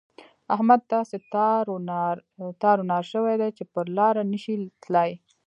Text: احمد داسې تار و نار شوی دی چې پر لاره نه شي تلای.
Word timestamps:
احمد 0.55 0.81
داسې 0.95 1.17
تار 2.61 2.75
و 2.81 2.83
نار 2.91 3.01
شوی 3.11 3.35
دی 3.41 3.49
چې 3.57 3.63
پر 3.73 3.85
لاره 3.97 4.21
نه 4.31 4.39
شي 4.43 4.55
تلای. 4.83 5.11